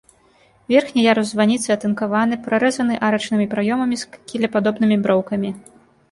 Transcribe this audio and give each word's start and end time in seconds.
Верхні 0.71 1.01
ярус 1.07 1.27
званіцы, 1.33 1.65
атынкаваны, 1.75 2.39
прарэзаны 2.47 2.95
арачнымі 3.09 3.45
праёмамі 3.51 3.95
з 4.05 4.23
кілепадобнымі 4.31 4.97
броўкамі. 5.05 5.53